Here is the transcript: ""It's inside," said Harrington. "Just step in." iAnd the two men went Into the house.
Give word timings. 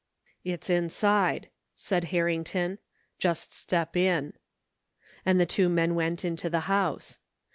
""It's 0.53 0.67
inside," 0.67 1.49
said 1.75 2.05
Harrington. 2.05 2.79
"Just 3.19 3.53
step 3.53 3.95
in." 3.95 4.33
iAnd 5.27 5.37
the 5.37 5.45
two 5.45 5.69
men 5.69 5.93
went 5.93 6.25
Into 6.25 6.49
the 6.49 6.61
house. 6.61 7.19